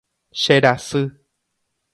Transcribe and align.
Cherasy. 0.41 1.03